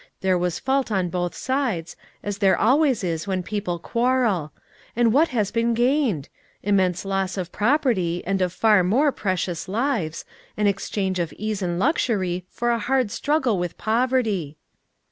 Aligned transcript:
There 0.21 0.35
was 0.35 0.57
fault 0.57 0.91
on 0.91 1.09
both 1.09 1.35
sides, 1.35 1.95
as 2.23 2.39
there 2.39 2.57
always 2.57 3.03
is 3.03 3.27
when 3.27 3.43
people 3.43 3.77
quarrel. 3.77 4.51
And 4.95 5.13
what 5.13 5.27
has 5.27 5.51
been 5.51 5.75
gained? 5.75 6.27
Immense 6.63 7.05
loss 7.05 7.37
of 7.37 7.51
property, 7.51 8.23
and 8.25 8.41
of 8.41 8.51
far 8.51 8.83
more 8.83 9.11
precious 9.11 9.67
lives, 9.67 10.25
an 10.57 10.65
exchange 10.65 11.19
of 11.19 11.31
ease 11.33 11.61
and 11.61 11.77
luxury 11.77 12.47
for 12.49 12.71
a 12.71 12.79
hard 12.79 13.11
struggle 13.11 13.59
with 13.59 13.77
poverty." 13.77 14.57